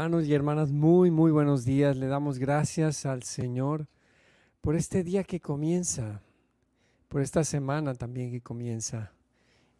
Hermanos 0.00 0.26
y 0.26 0.32
hermanas, 0.32 0.72
muy, 0.72 1.10
muy 1.10 1.30
buenos 1.30 1.66
días. 1.66 1.94
Le 1.94 2.06
damos 2.06 2.38
gracias 2.38 3.04
al 3.04 3.22
Señor 3.22 3.86
por 4.62 4.74
este 4.74 5.04
día 5.04 5.24
que 5.24 5.40
comienza, 5.40 6.22
por 7.10 7.20
esta 7.20 7.44
semana 7.44 7.94
también 7.94 8.30
que 8.30 8.40
comienza. 8.40 9.12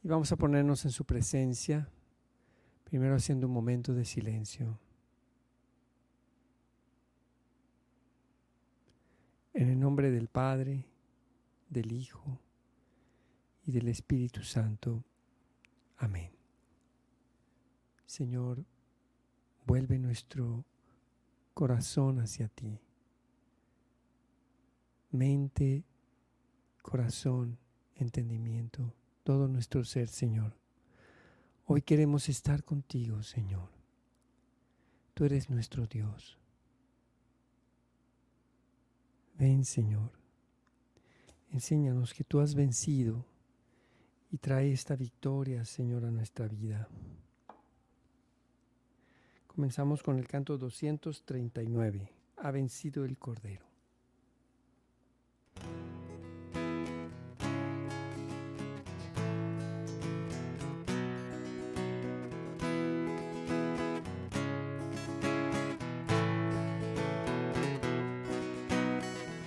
Y 0.04 0.08
vamos 0.08 0.30
a 0.30 0.36
ponernos 0.36 0.84
en 0.84 0.90
su 0.90 1.06
presencia, 1.06 1.88
primero 2.84 3.14
haciendo 3.14 3.46
un 3.46 3.54
momento 3.54 3.94
de 3.94 4.04
silencio. 4.04 4.78
En 9.54 9.70
el 9.70 9.80
nombre 9.80 10.10
del 10.10 10.28
Padre, 10.28 10.84
del 11.70 11.92
Hijo 11.92 12.38
y 13.64 13.72
del 13.72 13.88
Espíritu 13.88 14.42
Santo. 14.42 15.02
Amén. 15.96 16.30
Señor, 18.04 18.66
Vuelve 19.66 19.98
nuestro 19.98 20.64
corazón 21.54 22.20
hacia 22.20 22.48
ti. 22.48 22.80
Mente, 25.10 25.84
corazón, 26.82 27.58
entendimiento, 27.96 28.94
todo 29.24 29.48
nuestro 29.48 29.84
ser, 29.84 30.08
Señor. 30.08 30.54
Hoy 31.66 31.82
queremos 31.82 32.28
estar 32.28 32.64
contigo, 32.64 33.22
Señor. 33.22 33.70
Tú 35.14 35.24
eres 35.24 35.50
nuestro 35.50 35.86
Dios. 35.86 36.38
Ven, 39.38 39.64
Señor. 39.64 40.10
Enséñanos 41.50 42.14
que 42.14 42.24
tú 42.24 42.40
has 42.40 42.54
vencido 42.54 43.24
y 44.30 44.38
trae 44.38 44.72
esta 44.72 44.96
victoria, 44.96 45.64
Señor, 45.64 46.04
a 46.04 46.10
nuestra 46.10 46.46
vida. 46.46 46.88
Comenzamos 49.54 50.04
con 50.04 50.16
el 50.16 50.28
canto 50.28 50.56
239. 50.56 52.08
Ha 52.36 52.50
vencido 52.52 53.04
el 53.04 53.18
Cordero. 53.18 53.66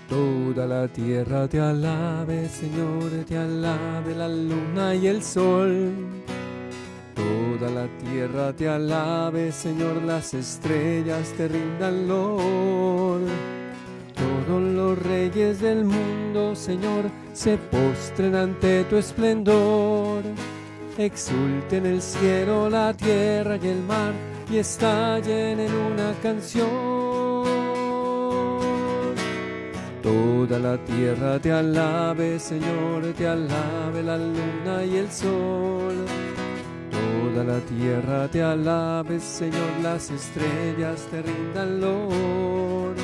Toda 0.10 0.68
la 0.68 0.88
tierra 0.90 1.48
te 1.48 1.62
alabe, 1.62 2.50
Señor, 2.50 3.24
te 3.26 3.38
alabe 3.38 4.14
la 4.14 4.28
luna 4.28 4.94
y 4.96 5.08
el 5.08 5.24
sol 5.24 6.23
Toda 7.64 7.84
la 7.84 7.98
tierra 7.98 8.52
te 8.52 8.68
alabe, 8.68 9.50
Señor, 9.54 10.04
las 10.04 10.34
estrellas 10.34 11.32
te 11.38 11.48
rindan 11.48 12.10
lor. 12.10 13.22
Todos 14.14 14.62
los 14.62 15.00
reyes 15.00 15.62
del 15.62 15.86
mundo, 15.86 16.58
Señor, 16.58 17.06
se 17.32 17.58
postren 17.58 18.36
ante 18.36 18.84
tu 18.84 18.98
esplendor. 18.98 20.24
Exulten 20.98 21.86
el 21.86 22.02
cielo, 22.02 22.70
la 22.70 22.94
tierra 22.94 23.56
y 23.56 23.68
el 23.70 23.82
mar 23.84 24.12
y 24.52 24.58
estallen 24.58 25.62
en 25.62 25.74
una 25.74 26.14
canción. 26.22 26.68
Toda 30.02 30.60
la 30.60 30.78
tierra 30.84 31.40
te 31.40 31.54
alabe, 31.54 32.40
Señor, 32.40 33.14
te 33.18 33.26
alabe 33.26 34.04
la 34.04 34.18
luna 34.18 34.84
y 34.84 34.98
el 34.98 35.10
sol 35.10 36.06
Toda 37.34 37.46
la 37.46 37.60
tierra 37.62 38.28
te 38.28 38.44
alabe, 38.44 39.20
Señor, 39.20 39.72
las 39.82 40.12
estrellas 40.12 41.08
te 41.10 41.24
rindan 41.24 41.82
lor. 41.82 42.96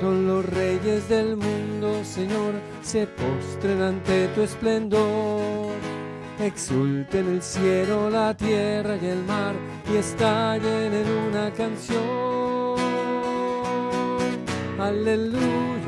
Todos 0.00 0.16
los 0.16 0.44
reyes 0.44 1.08
del 1.08 1.36
mundo, 1.36 2.02
Señor, 2.02 2.54
se 2.82 3.06
postren 3.06 3.82
ante 3.82 4.26
tu 4.34 4.42
esplendor. 4.42 5.74
Exulten 6.40 7.28
el 7.28 7.40
cielo, 7.40 8.10
la 8.10 8.36
tierra 8.36 8.96
y 9.00 9.06
el 9.06 9.22
mar 9.22 9.54
y 9.92 9.96
estallen 9.96 10.92
en 10.92 11.08
una 11.28 11.52
canción. 11.52 12.74
Aleluya, 14.80 15.73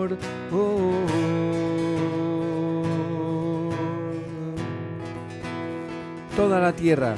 Oh, 0.00 1.04
toda 6.36 6.58
la 6.58 6.72
tierra. 6.72 7.14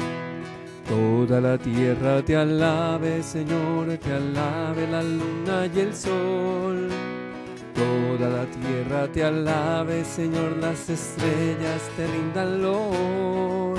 Toda 0.89 1.41
la 1.41 1.57
tierra 1.59 2.23
te 2.23 2.37
alabe, 2.37 3.23
Señor, 3.23 3.97
te 3.99 4.13
alabe 4.13 4.89
la 4.91 5.03
luna 5.03 5.67
y 5.73 5.79
el 5.79 5.95
sol. 5.95 6.89
Toda 7.73 8.29
la 8.29 8.45
tierra 8.47 9.07
te 9.13 9.23
alabe, 9.23 10.05
Señor, 10.05 10.57
las 10.61 10.91
estrellas 10.91 11.89
te 11.97 12.07
rindan 12.09 12.63
lor. 12.63 13.79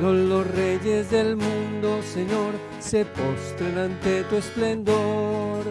Todos 0.00 0.14
los 0.14 0.46
reyes 0.52 1.10
del 1.10 1.36
mundo, 1.36 2.00
Señor, 2.02 2.54
se 2.78 3.04
postren 3.04 3.78
ante 3.78 4.22
tu 4.24 4.36
esplendor. 4.36 5.64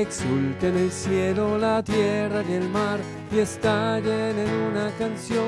Exulten 0.00 0.76
el 0.76 0.92
cielo, 0.92 1.56
la 1.56 1.82
tierra 1.82 2.42
y 2.46 2.52
el 2.52 2.68
mar 2.68 3.00
y 3.32 3.38
estallen 3.38 4.38
en 4.38 4.50
una 4.70 4.90
canción. 4.98 5.46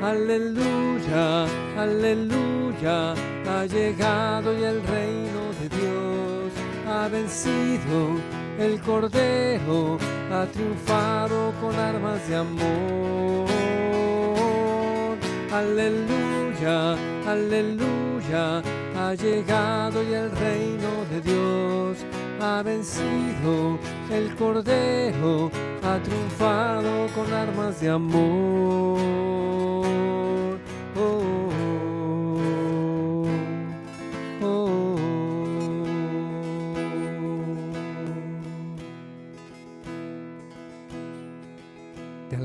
Aleluya, 0.00 1.44
aleluya, 1.76 3.14
ha 3.48 3.66
llegado 3.66 4.56
y 4.56 4.62
el 4.62 4.80
reino 4.84 5.52
de 5.60 5.68
Dios 5.76 6.52
ha 6.88 7.08
vencido. 7.08 8.16
El 8.60 8.80
Cordero 8.80 9.98
ha 10.32 10.46
triunfado 10.46 11.52
con 11.60 11.74
armas 11.74 12.28
de 12.28 12.36
amor. 12.36 13.48
Aleluya, 15.52 16.96
aleluya, 17.26 18.11
ha 18.34 19.14
llegado 19.14 20.02
y 20.02 20.14
el 20.14 20.30
reino 20.30 21.04
de 21.10 21.20
Dios 21.20 21.98
ha 22.40 22.62
vencido. 22.62 23.78
El 24.10 24.34
Cordero 24.36 25.50
ha 25.82 25.98
triunfado 26.02 27.08
con 27.14 27.32
armas 27.32 27.80
de 27.80 27.90
amor. 27.90 29.12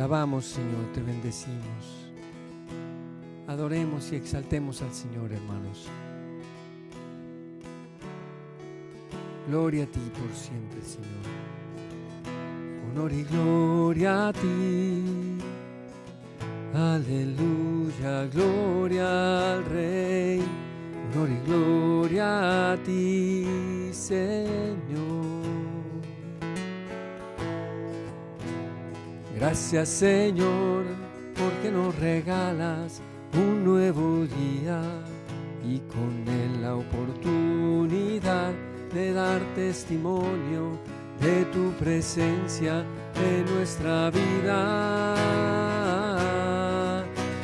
alabamos, 0.08 0.46
Señor, 0.46 0.86
te 0.94 1.02
bendecimos. 1.02 1.77
Adoremos 3.48 4.12
y 4.12 4.16
exaltemos 4.18 4.82
al 4.82 4.94
Señor, 4.94 5.32
hermanos. 5.32 5.88
Gloria 9.48 9.86
a 9.86 9.88
ti 9.88 10.12
por 10.14 10.36
siempre, 10.36 10.82
Señor. 10.82 11.08
Honor 12.92 13.14
y 13.14 13.24
gloria 13.24 14.28
a 14.28 14.34
ti. 14.34 15.38
Aleluya, 16.74 18.26
gloria 18.34 19.54
al 19.54 19.66
Rey. 19.66 20.44
Honor 21.14 21.30
y 21.30 21.48
gloria 21.48 22.72
a 22.74 22.78
ti, 22.78 23.90
Señor. 23.94 25.38
Gracias 29.38 29.90
Señor, 29.90 30.84
porque 31.36 31.70
nos 31.72 31.96
regalas 32.00 33.02
un 33.38 33.64
nuevo 33.64 34.26
día 34.26 34.82
y 35.64 35.80
con 35.94 36.28
él 36.28 36.62
la 36.62 36.76
oportunidad 36.76 38.54
de 38.94 39.14
dar 39.14 39.42
testimonio 39.56 40.80
de 41.22 41.46
tu 41.46 41.72
presencia 41.74 42.84
en 43.16 43.46
nuestra 43.56 44.10
vida. 44.10 45.14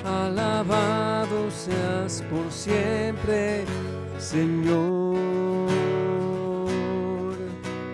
Alabado 0.06 1.51
seas 1.51 2.24
por 2.30 2.51
siempre, 2.51 3.66
Señor. 4.18 5.69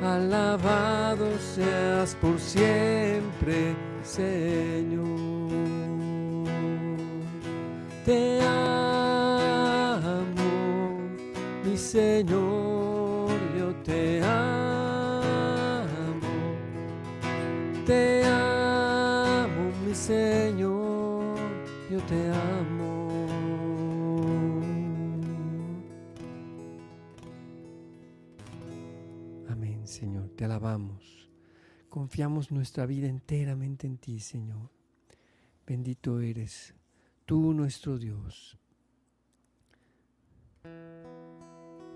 Alabado 0.04 1.28
seas 1.56 2.16
por 2.16 2.40
siempre, 2.40 3.76
Señor. 4.04 5.29
Te 8.10 8.42
amo, 8.42 10.02
mi 11.64 11.78
Señor, 11.78 13.30
yo 13.56 13.76
te 13.84 14.20
amo. 14.24 15.86
Te 17.86 18.24
amo, 18.26 19.72
mi 19.86 19.94
Señor, 19.94 21.38
yo 21.92 22.02
te 22.08 22.30
amo. 22.30 23.10
Amén, 29.50 29.86
Señor, 29.86 30.30
te 30.30 30.46
alabamos. 30.46 31.30
Confiamos 31.90 32.50
nuestra 32.50 32.88
vida 32.88 33.08
enteramente 33.08 33.86
en 33.86 34.00
ti, 34.00 34.20
Señor. 34.20 34.72
Bendito 35.68 36.20
eres, 36.22 36.74
tú 37.30 37.54
nuestro 37.54 38.00
Dios. 38.00 38.58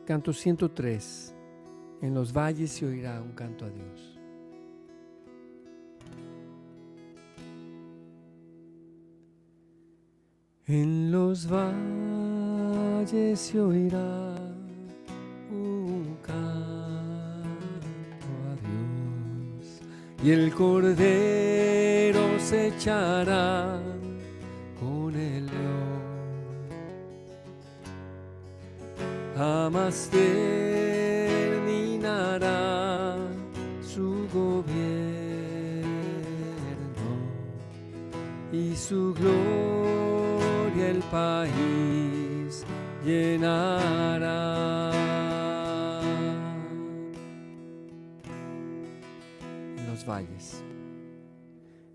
Canto 0.05 0.31
103. 0.31 1.33
En 2.03 2.13
los 2.13 2.31
valles 2.31 2.69
se 2.69 2.85
oirá 2.85 3.19
un 3.19 3.31
canto 3.31 3.65
a 3.65 3.69
Dios. 3.71 4.19
En 10.67 11.11
los 11.11 11.47
valles 11.49 13.39
se 13.39 13.59
oirá 13.59 14.35
un 15.49 16.15
canto 16.21 16.37
a 18.51 18.55
Dios 18.61 19.81
y 20.23 20.29
el 20.29 20.53
cordero 20.53 22.21
se 22.37 22.67
echará 22.67 23.92
Jamás 29.43 30.07
terminará 30.09 30.47
su 33.81 34.25
gobierno 34.33 34.71
y 38.53 38.73
su 38.73 39.13
gloria 39.13 40.91
el 40.91 41.03
país 41.11 42.65
llenará. 43.03 44.91
En 49.75 49.87
los 49.87 50.05
valles, 50.05 50.63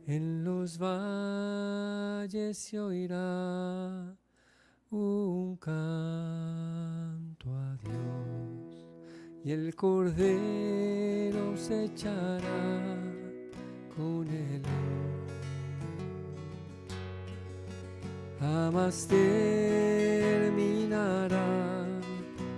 en 0.06 0.44
los 0.44 0.76
valles 0.76 2.58
se 2.58 2.78
oirá 2.78 4.18
un 4.90 5.56
canto 5.56 6.77
y 9.48 9.52
el 9.52 9.74
cordero 9.74 11.56
se 11.56 11.84
echará 11.84 12.98
con 13.96 14.28
el 14.28 14.60
jamás 18.38 19.08
terminará 19.08 19.46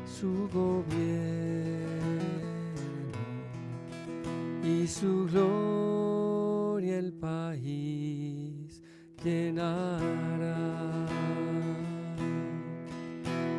su 0.04 0.48
gobierno 0.52 0.88
y 4.64 4.88
su 4.88 5.28
gloria 5.30 6.98
el 6.98 7.12
país 7.12 8.82
llenará. 9.22 10.56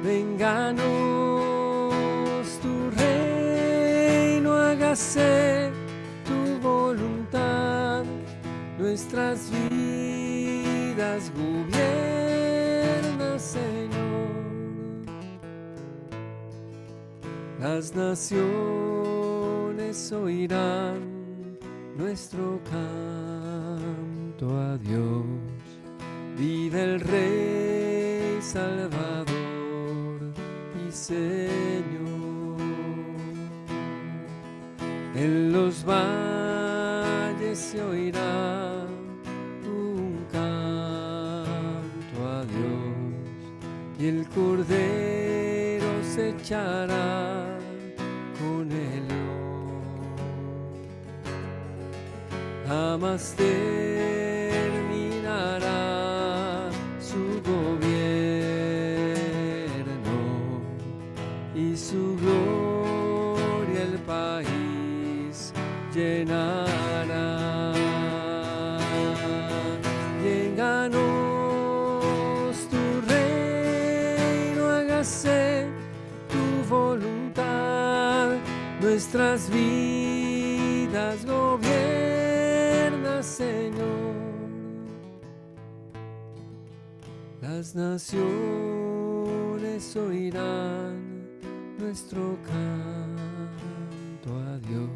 Vénganos 0.03 1.20
hágase 4.91 5.71
tu 6.25 6.59
voluntad, 6.59 8.03
nuestras 8.77 9.49
vidas 9.69 11.31
gobierna, 11.33 11.79
Señor. 13.39 14.27
Las 17.61 17.95
naciones 17.95 18.41
oirán 20.11 20.99
nuestro 21.95 22.59
canto 22.69 24.57
a 24.57 24.77
Dios. 24.77 25.23
Vive 26.37 26.83
el 26.83 26.99
Rey 26.99 28.41
Salvador 28.41 30.33
y 30.85 30.91
Señor. 30.91 31.90
En 35.23 35.53
los 35.53 35.85
valles 35.85 37.59
se 37.59 37.79
oirá 37.79 38.87
un 39.63 40.25
canto 40.31 42.17
a 42.27 42.43
Dios 42.45 43.99
y 43.99 44.07
el 44.07 44.27
cordero 44.29 45.91
se 46.03 46.29
echará 46.29 47.55
con 48.39 48.71
el 48.71 49.07
león. 49.09 49.83
Jamás 52.67 53.35
terminará 53.35 53.90
nuestras 79.13 79.49
vidas 79.49 81.25
gobierna, 81.25 83.21
Señor. 83.21 84.15
Las 87.41 87.75
naciones 87.75 88.23
oirán 89.97 91.27
nuestro 91.77 92.37
canto 92.45 94.33
a 94.47 94.57
Dios. 94.59 94.89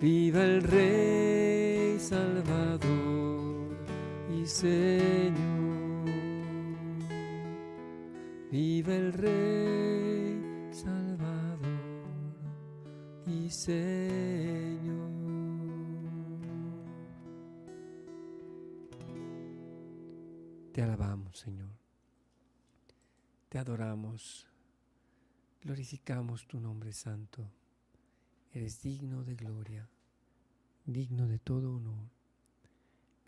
Viva 0.00 0.44
el 0.44 0.62
Rey 0.62 1.98
Salvador 1.98 3.74
y 4.40 4.46
Señor. 4.46 5.34
Viva 8.52 8.94
el 8.94 9.12
Rey 9.12 9.83
Señor. 13.54 15.10
Te 20.72 20.82
alabamos, 20.82 21.38
Señor. 21.38 21.70
Te 23.48 23.58
adoramos. 23.58 24.48
Glorificamos 25.62 26.46
tu 26.48 26.58
nombre 26.58 26.92
santo. 26.92 27.48
Eres 28.52 28.82
digno 28.82 29.22
de 29.24 29.36
gloria, 29.36 29.88
digno 30.84 31.28
de 31.28 31.38
todo 31.38 31.76
honor. 31.76 32.10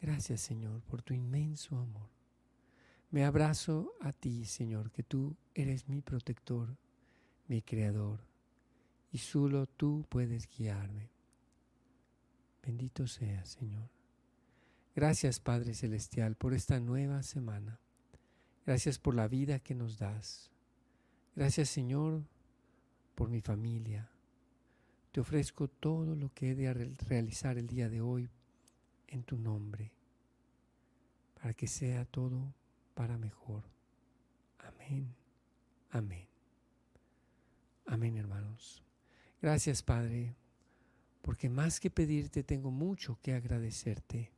Gracias, 0.01 0.41
Señor, 0.41 0.83
por 0.83 1.03
tu 1.03 1.15
inmenso 1.15 1.79
amor. 1.79 2.11
Me 3.11 3.25
abrazo 3.25 3.93
a 4.01 4.13
ti, 4.13 4.45
Señor, 4.45 4.91
que 4.91 5.05
tú 5.05 5.37
eres 5.55 5.89
mi 5.89 6.03
protector, 6.03 6.77
mi 7.47 7.63
creador, 7.63 8.21
y 9.13 9.19
solo 9.19 9.67
tú 9.67 10.05
puedes 10.09 10.49
guiarme. 10.49 11.11
Bendito 12.63 13.07
seas, 13.07 13.51
Señor. 13.51 13.89
Gracias, 14.95 15.41
Padre 15.41 15.75
Celestial, 15.75 16.37
por 16.37 16.55
esta 16.55 16.81
nueva 16.81 17.23
semana. 17.23 17.79
Gracias 18.65 18.99
por 18.99 19.15
la 19.15 19.29
vida 19.29 19.61
que 19.61 19.75
nos 19.75 19.99
das. 19.99 20.51
Gracias, 21.37 21.69
Señor, 21.69 22.25
por 23.15 23.29
mi 23.29 23.41
familia. 23.41 24.11
Te 25.13 25.21
ofrezco 25.21 25.69
todo 25.69 26.17
lo 26.17 26.33
que 26.33 26.51
he 26.51 26.55
de 26.55 26.73
realizar 27.09 27.59
el 27.59 27.67
día 27.67 27.89
de 27.89 28.01
hoy 28.01 28.29
en 29.07 29.23
tu 29.23 29.39
nombre, 29.39 29.93
para 31.35 31.55
que 31.55 31.69
sea 31.69 32.05
todo 32.05 32.55
para 32.95 33.17
mejor. 33.19 33.63
Amén. 34.59 35.15
Amén. 35.91 36.27
Amén, 37.87 38.17
hermanos. 38.17 38.86
Gracias, 39.41 39.83
Padre, 39.83 40.35
porque 41.23 41.49
más 41.49 41.81
que 41.81 41.91
pedirte 41.91 42.43
tengo 42.43 42.71
mucho 42.71 43.19
que 43.23 43.35
agradecerte. 43.35 44.33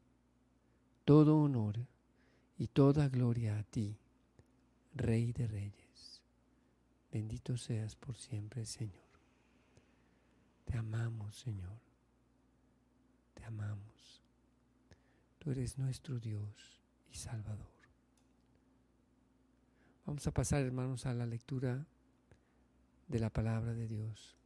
Todo 1.04 1.38
honor 1.38 1.78
y 2.58 2.66
toda 2.66 3.08
gloria 3.08 3.58
a 3.58 3.62
ti, 3.62 3.96
Rey 4.94 5.32
de 5.32 5.46
Reyes. 5.46 6.22
Bendito 7.12 7.56
seas 7.56 7.96
por 7.96 8.16
siempre, 8.16 8.66
Señor. 8.66 9.08
Te 10.64 10.76
amamos, 10.76 11.36
Señor. 11.36 11.78
Te 13.34 13.44
amamos. 13.44 14.22
Tú 15.38 15.50
eres 15.50 15.78
nuestro 15.78 16.18
Dios 16.18 16.82
y 17.10 17.14
Salvador. 17.14 17.72
Vamos 20.04 20.26
a 20.26 20.32
pasar, 20.32 20.62
hermanos, 20.62 21.06
a 21.06 21.14
la 21.14 21.26
lectura 21.26 21.86
de 23.08 23.18
la 23.18 23.30
palabra 23.30 23.74
de 23.74 23.86
Dios. 23.86 24.37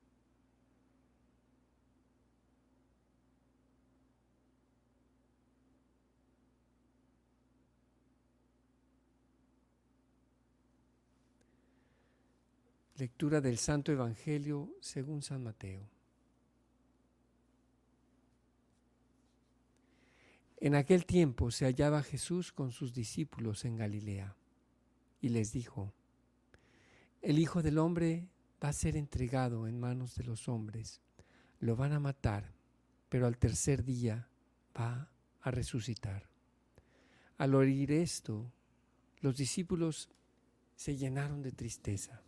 Lectura 12.99 13.41
del 13.41 13.57
Santo 13.57 13.91
Evangelio 13.91 14.71
según 14.81 15.23
San 15.23 15.43
Mateo. 15.43 15.89
En 20.59 20.75
aquel 20.75 21.07
tiempo 21.07 21.51
se 21.51 21.65
hallaba 21.65 22.03
Jesús 22.03 22.53
con 22.53 22.71
sus 22.71 22.93
discípulos 22.93 23.65
en 23.65 23.77
Galilea 23.77 24.37
y 25.23 25.31
les 25.31 25.53
dijo, 25.53 25.95
El 27.23 27.39
Hijo 27.39 27.63
del 27.63 27.79
Hombre 27.79 28.29
va 28.63 28.69
a 28.69 28.75
ser 28.75 28.97
entregado 28.97 29.67
en 29.67 29.81
manos 29.81 30.15
de 30.15 30.25
los 30.25 30.47
hombres, 30.49 31.01
lo 31.61 31.75
van 31.77 31.93
a 31.93 31.99
matar, 31.99 32.53
pero 33.09 33.27
al 33.27 33.39
tercer 33.39 33.85
día 33.85 34.29
va 34.79 35.11
a 35.41 35.51
resucitar. 35.51 36.29
Al 37.39 37.55
oír 37.55 37.91
esto, 37.91 38.53
los 39.21 39.39
discípulos 39.39 40.11
se 40.77 40.97
llenaron 40.97 41.43
de 41.43 41.53
tristeza. 41.53 42.23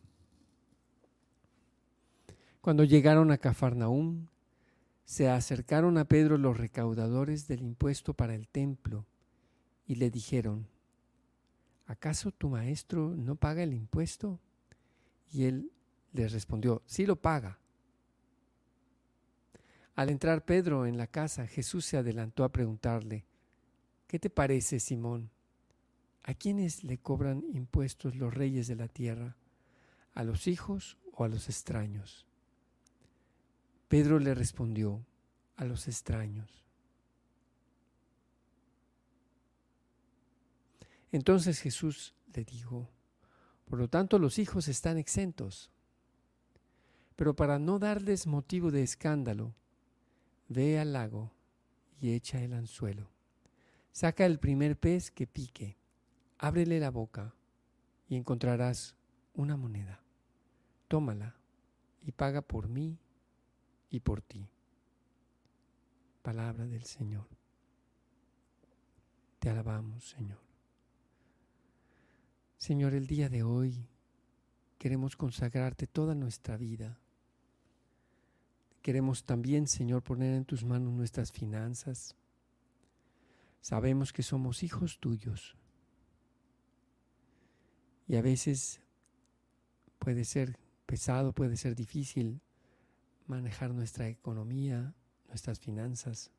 Cuando 2.64 2.85
llegaron 2.85 3.30
a 3.30 3.37
Cafarnaúm, 3.37 4.28
se 5.04 5.28
acercaron 5.28 5.99
a 5.99 6.06
Pedro 6.06 6.38
los 6.38 6.56
recaudadores 6.56 7.47
del 7.47 7.61
impuesto 7.61 8.14
para 8.14 8.35
el 8.35 8.49
templo 8.49 9.04
y 9.87 9.97
le 9.97 10.11
dijeron, 10.11 10.66
¿acaso 11.85 12.33
tu 12.33 12.49
maestro 12.49 13.14
no 13.18 13.37
paga 13.37 13.62
el 13.64 13.75
impuesto? 13.75 14.40
Y 15.30 15.44
él 15.44 15.73
les 16.14 16.33
respondió, 16.33 16.80
sí 16.87 17.04
lo 17.04 17.16
paga. 17.16 17.59
Al 19.94 20.09
entrar 20.09 20.47
Pedro 20.47 20.87
en 20.87 20.97
la 20.97 21.06
casa, 21.06 21.47
Jesús 21.47 21.85
se 21.85 21.99
adelantó 21.99 22.44
a 22.44 22.52
preguntarle, 22.52 23.26
¿qué 24.06 24.18
te 24.18 24.30
parece, 24.30 24.80
Simón? 24.80 25.28
¿A 26.23 26.33
quiénes 26.33 26.83
le 26.83 26.97
cobran 26.97 27.44
impuestos 27.52 28.16
los 28.16 28.33
reyes 28.33 28.68
de 28.68 28.76
la 28.76 28.88
tierra? 28.88 29.37
¿A 30.14 30.25
los 30.25 30.47
hijos 30.47 30.97
o 31.12 31.25
a 31.25 31.28
los 31.28 31.50
extraños? 31.50 32.26
Pedro 33.88 34.19
le 34.19 34.35
respondió, 34.35 35.05
a 35.57 35.64
los 35.64 35.88
extraños. 35.88 36.64
Entonces 41.12 41.61
Jesús 41.61 42.14
le 42.35 42.45
dijo, 42.45 42.88
por 43.67 43.79
lo 43.79 43.88
tanto 43.88 44.19
los 44.19 44.38
hijos 44.38 44.69
están 44.69 44.99
exentos. 44.99 45.71
Pero 47.17 47.37
para 47.37 47.59
no 47.61 47.79
darles 47.79 48.26
motivo 48.26 48.73
de 48.73 48.83
escándalo, 48.83 49.55
ve 50.49 50.79
al 50.81 50.93
lago 50.93 51.31
y 52.00 52.12
echa 52.12 52.43
el 52.43 52.53
anzuelo. 52.53 53.09
Saca 53.93 54.26
el 54.26 54.41
primer 54.41 54.76
pez 54.76 55.12
que 55.12 55.29
pique, 55.29 55.79
ábrele 56.38 56.81
la 56.81 56.91
boca 56.91 57.33
y 58.09 58.17
encontrarás 58.17 58.97
una 59.35 59.57
moneda. 59.57 60.03
Tómala 60.88 61.37
y 62.03 62.11
paga 62.11 62.43
por 62.43 62.69
mí 62.69 62.99
y 63.95 64.01
por 64.01 64.23
ti. 64.23 64.45
Palabra 66.21 66.67
del 66.67 66.83
Señor. 66.83 67.29
Te 69.39 69.51
alabamos, 69.51 70.05
Señor. 70.05 70.41
Señor, 72.57 72.95
el 72.95 73.07
día 73.07 73.29
de 73.29 73.45
hoy 73.45 73.87
queremos 74.79 75.17
consagrarte 75.17 75.87
toda 75.87 76.17
nuestra 76.17 76.57
vida. 76.57 76.99
Queremos 78.83 79.23
también, 79.25 79.69
Señor, 79.69 80.03
poner 80.03 80.35
en 80.35 80.45
tus 80.45 80.65
manos 80.65 80.93
nuestras 80.93 81.31
finanzas. 81.31 82.17
Sabemos 83.61 84.13
que 84.13 84.25
somos 84.25 84.65
hijos 84.65 84.99
tuyos. 84.99 85.57
Y 88.09 88.17
a 88.17 88.23
veces 88.23 88.81
puede 90.01 90.25
ser 90.25 90.59
pesado, 90.85 91.33
puede 91.33 91.57
ser 91.57 91.77
difícil 91.77 92.41
manejar 93.26 93.73
nuestra 93.73 94.09
economía, 94.09 94.95
nuestras 95.28 95.59
finanzas. 95.59 96.31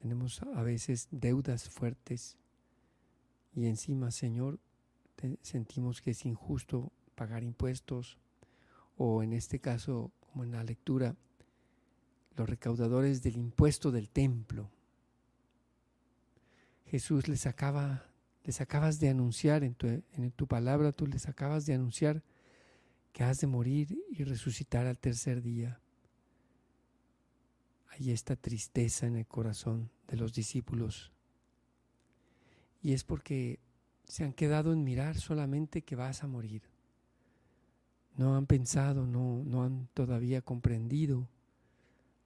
Tenemos 0.00 0.40
a 0.42 0.62
veces 0.62 1.08
deudas 1.10 1.68
fuertes 1.68 2.36
y 3.54 3.66
encima, 3.66 4.10
Señor, 4.10 4.60
sentimos 5.42 6.00
que 6.00 6.12
es 6.12 6.24
injusto 6.24 6.92
pagar 7.14 7.42
impuestos 7.42 8.18
o 8.96 9.22
en 9.22 9.32
este 9.32 9.60
caso, 9.60 10.12
como 10.20 10.44
en 10.44 10.52
la 10.52 10.62
lectura, 10.62 11.16
los 12.36 12.48
recaudadores 12.48 13.22
del 13.22 13.36
impuesto 13.36 13.90
del 13.90 14.08
templo. 14.08 14.70
Jesús 16.86 17.28
les 17.28 17.46
acaba, 17.46 18.06
les 18.44 18.60
acabas 18.60 19.00
de 19.00 19.08
anunciar 19.08 19.64
en 19.64 19.74
tu, 19.74 19.88
en 19.88 20.30
tu 20.30 20.46
palabra, 20.46 20.92
tú 20.92 21.06
les 21.06 21.28
acabas 21.28 21.66
de 21.66 21.74
anunciar 21.74 22.22
que 23.18 23.24
has 23.24 23.40
de 23.40 23.48
morir 23.48 23.98
y 24.10 24.22
resucitar 24.22 24.86
al 24.86 24.96
tercer 24.96 25.42
día. 25.42 25.80
Hay 27.88 28.12
esta 28.12 28.36
tristeza 28.36 29.08
en 29.08 29.16
el 29.16 29.26
corazón 29.26 29.90
de 30.06 30.16
los 30.16 30.32
discípulos. 30.32 31.10
Y 32.80 32.92
es 32.92 33.02
porque 33.02 33.58
se 34.04 34.22
han 34.22 34.32
quedado 34.32 34.72
en 34.72 34.84
mirar 34.84 35.16
solamente 35.16 35.82
que 35.82 35.96
vas 35.96 36.22
a 36.22 36.28
morir. 36.28 36.62
No 38.14 38.36
han 38.36 38.46
pensado, 38.46 39.04
no, 39.04 39.42
no 39.44 39.64
han 39.64 39.88
todavía 39.94 40.40
comprendido 40.40 41.28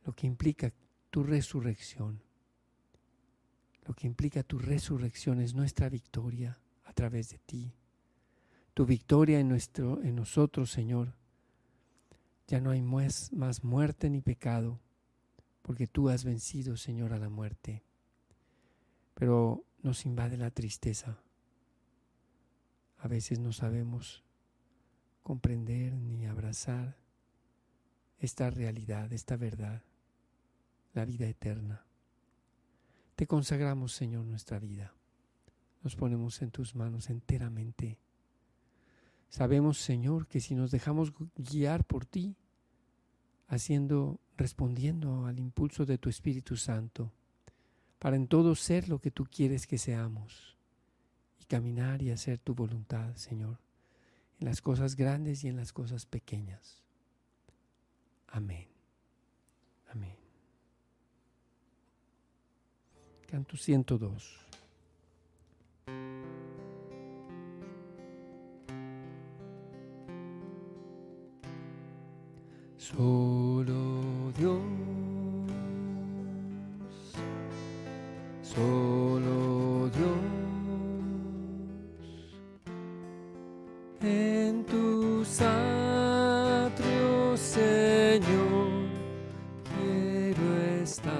lo 0.04 0.12
que 0.12 0.26
implica 0.26 0.74
tu 1.08 1.22
resurrección. 1.22 2.20
Lo 3.86 3.94
que 3.94 4.06
implica 4.06 4.42
tu 4.42 4.58
resurrección 4.58 5.40
es 5.40 5.54
nuestra 5.54 5.88
victoria 5.88 6.60
a 6.84 6.92
través 6.92 7.30
de 7.30 7.38
ti 7.38 7.72
tu 8.74 8.86
victoria 8.86 9.38
en, 9.38 9.48
nuestro, 9.48 10.02
en 10.02 10.16
nosotros, 10.16 10.70
Señor. 10.70 11.14
Ya 12.48 12.60
no 12.60 12.70
hay 12.70 12.82
más, 12.82 13.32
más 13.32 13.64
muerte 13.64 14.10
ni 14.10 14.20
pecado, 14.20 14.80
porque 15.62 15.86
tú 15.86 16.08
has 16.08 16.24
vencido, 16.24 16.76
Señor, 16.76 17.12
a 17.12 17.18
la 17.18 17.28
muerte. 17.28 17.82
Pero 19.14 19.64
nos 19.82 20.06
invade 20.06 20.36
la 20.36 20.50
tristeza. 20.50 21.18
A 22.98 23.08
veces 23.08 23.38
no 23.38 23.52
sabemos 23.52 24.22
comprender 25.22 25.94
ni 25.94 26.26
abrazar 26.26 26.96
esta 28.18 28.50
realidad, 28.50 29.12
esta 29.12 29.36
verdad, 29.36 29.82
la 30.94 31.04
vida 31.04 31.26
eterna. 31.26 31.84
Te 33.16 33.26
consagramos, 33.26 33.92
Señor, 33.92 34.24
nuestra 34.24 34.58
vida. 34.58 34.94
Nos 35.82 35.96
ponemos 35.96 36.42
en 36.42 36.50
tus 36.50 36.74
manos 36.74 37.10
enteramente 37.10 37.98
Sabemos, 39.32 39.78
Señor, 39.78 40.26
que 40.26 40.40
si 40.40 40.54
nos 40.54 40.70
dejamos 40.70 41.14
guiar 41.36 41.86
por 41.86 42.04
ti, 42.04 42.36
haciendo, 43.48 44.20
respondiendo 44.36 45.24
al 45.24 45.38
impulso 45.38 45.86
de 45.86 45.96
tu 45.96 46.10
Espíritu 46.10 46.58
Santo, 46.58 47.10
para 47.98 48.16
en 48.16 48.28
todo 48.28 48.54
ser 48.54 48.90
lo 48.90 48.98
que 48.98 49.10
tú 49.10 49.24
quieres 49.24 49.66
que 49.66 49.78
seamos 49.78 50.58
y 51.40 51.46
caminar 51.46 52.02
y 52.02 52.10
hacer 52.10 52.40
tu 52.40 52.54
voluntad, 52.54 53.16
Señor, 53.16 53.58
en 54.38 54.48
las 54.48 54.60
cosas 54.60 54.96
grandes 54.96 55.44
y 55.44 55.48
en 55.48 55.56
las 55.56 55.72
cosas 55.72 56.04
pequeñas. 56.04 56.82
Amén. 58.28 58.68
Amén. 59.88 60.16
Canto 63.28 63.56
102. 63.56 64.51
Solo 72.94 74.30
Dios, 74.36 74.60
solo 78.42 79.88
Dios, 79.88 80.18
en 84.02 84.66
tus 84.66 85.40
atrios, 85.40 87.40
Señor, 87.40 88.90
quiero 89.74 90.54
estar. 90.82 91.14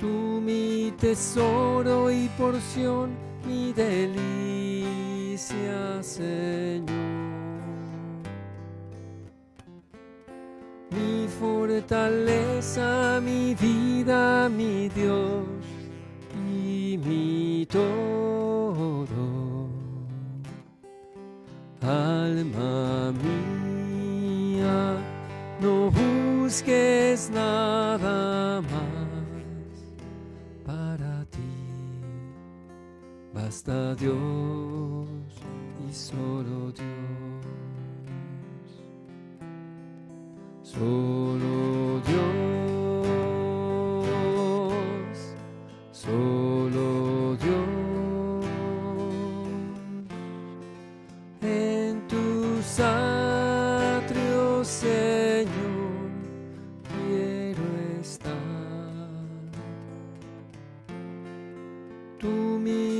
Tú 0.00 0.40
mi 0.42 0.94
tesoro 0.98 2.10
y 2.10 2.30
porción, 2.38 3.10
mi 3.46 3.74
delicia, 3.74 4.62
Señor. 6.02 7.35
Fortaleza, 11.40 13.20
mi 13.22 13.54
vida, 13.54 14.48
mi 14.48 14.88
Dios 14.88 15.44
y 16.48 16.98
mi 16.98 17.66
todo. 17.66 19.26
Alma 21.82 23.12
mía, 23.24 24.96
no 25.60 25.90
busques 25.90 27.30
nada 27.30 28.60
más 28.62 29.06
para 30.64 31.24
ti. 31.26 31.52
Basta 33.32 33.94
Dios 33.94 35.08
y 35.88 35.92
solo 35.92 36.55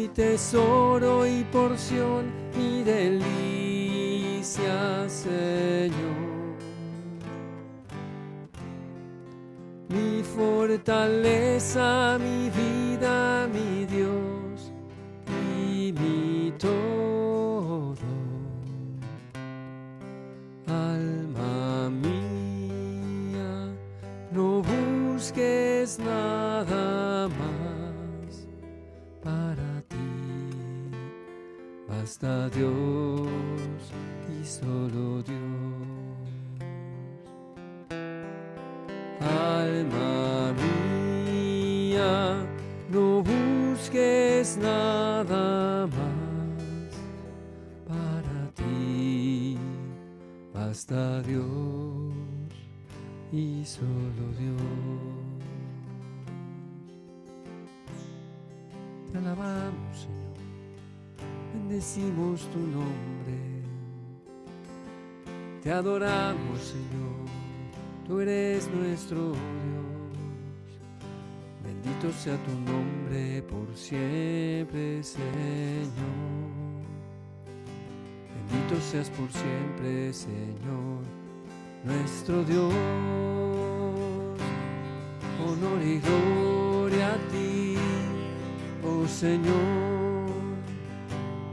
tesoro 0.09 1.27
y 1.27 1.45
porción, 1.45 2.27
mi 2.57 2.83
delicia, 2.83 3.19
Señor. 5.09 6.27
Mi 9.89 10.23
fortaleza, 10.23 12.19
mi 12.21 12.51
vida, 12.51 12.76
Dios 32.57 33.29
y 34.33 34.47
solo 34.47 35.23
Dios. 35.23 35.37
Alma 39.21 40.55
mía, 41.27 42.47
no 42.89 43.23
busques 43.23 44.57
nada 44.57 45.87
más 45.87 46.95
para 47.87 48.51
ti. 48.55 49.59
Basta 50.55 51.21
Dios 51.25 51.45
y 53.33 53.67
solo 53.67 54.33
Dios. 54.39 54.63
Te 59.13 59.19
alabamos, 59.19 59.99
Señor. 59.99 60.36
Bendecimos 61.69 62.43
tu 62.53 62.61
nombre. 62.61 63.35
Te 65.65 65.73
adoramos, 65.73 66.61
Señor. 66.61 67.27
Tú 68.07 68.21
eres 68.21 68.71
nuestro 68.71 69.33
Dios. 69.33 69.41
Bendito 71.65 72.13
sea 72.13 72.37
tu 72.45 72.53
nombre 72.71 73.43
por 73.43 73.67
siempre, 73.77 75.03
Señor. 75.03 75.91
Bendito 78.31 78.81
seas 78.81 79.11
por 79.11 79.29
siempre, 79.33 80.13
Señor, 80.13 81.03
nuestro 81.83 82.45
Dios. 82.45 82.73
Honor 85.45 85.83
y 85.85 85.99
gloria 85.99 87.15
a 87.15 87.19
ti, 87.33 87.75
oh 88.85 89.09
Señor. 89.09 89.96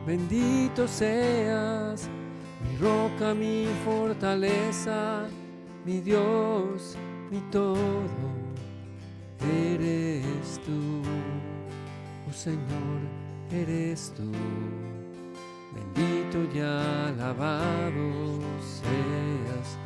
Bendito 0.06 0.88
seas, 0.88 2.10
mi 2.62 2.78
roca, 2.78 3.34
mi 3.34 3.68
fortaleza 3.86 5.28
mi 5.86 6.00
Dios, 6.00 6.98
mi 7.30 7.40
todo, 7.52 8.08
eres 9.42 10.60
tú, 10.66 11.02
oh 12.30 12.32
Señor, 12.32 13.02
eres 13.52 14.14
tú, 14.16 14.32
bendito 15.74 16.56
y 16.56 16.60
alabado 16.60 18.40
seas, 18.62 19.78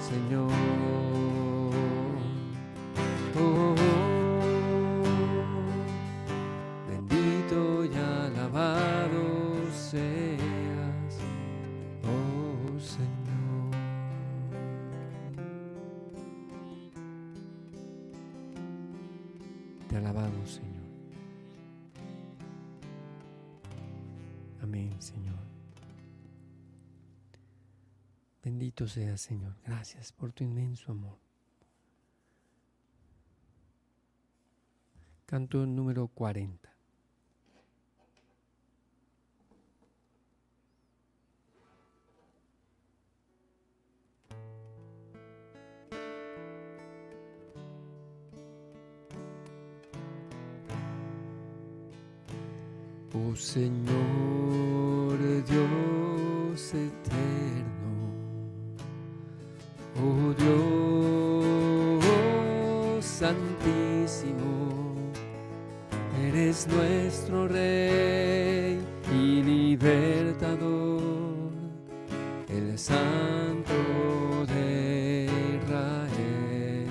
Señor. 0.00 0.61
Bendito 28.52 28.86
seas, 28.86 29.22
Señor. 29.22 29.54
Gracias 29.64 30.12
por 30.12 30.30
tu 30.30 30.44
inmenso 30.44 30.92
amor. 30.92 31.16
Canto 35.24 35.64
número 35.64 36.06
40. 36.08 36.70
Oh 53.14 53.34
Señor 53.34 53.92
Dios 55.46 56.74
santísimo, 63.22 64.96
eres 66.26 66.66
nuestro 66.66 67.46
Rey 67.46 68.80
y 69.14 69.42
libertador, 69.44 71.00
el 72.48 72.76
Santo 72.76 73.78
de 74.52 75.30
Israel. 75.54 76.86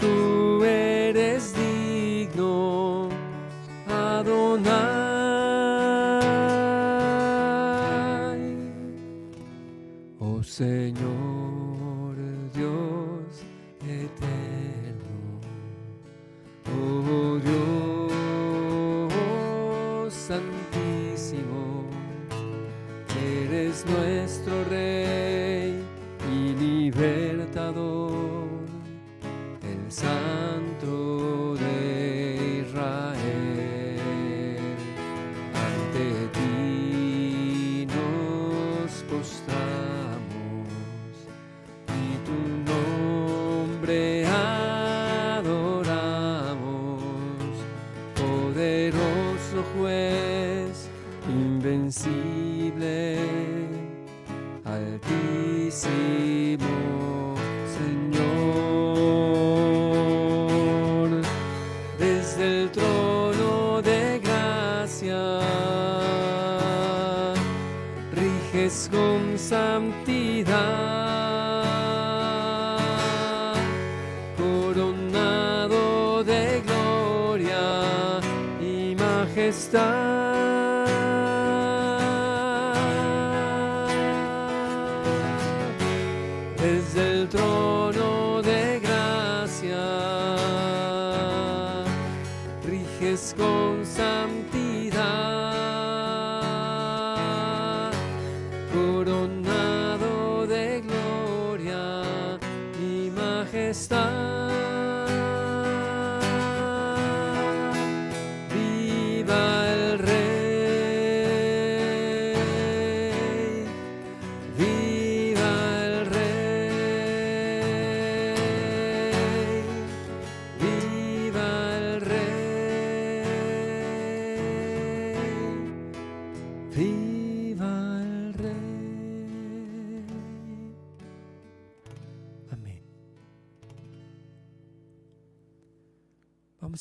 solo 0.00 0.31